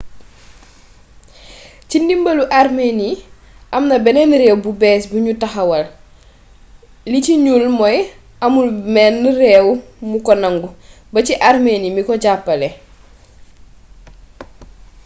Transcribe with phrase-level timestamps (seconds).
[1.89, 3.13] ci ndimbalu armenie
[3.75, 5.85] amna beneen réew bu bees buñu taxawal
[7.11, 7.97] li ci ñuul mooy
[8.45, 9.67] amul menn réew
[10.09, 10.69] mu ko nangu
[11.13, 12.69] ba ci armenie mi ko jàppale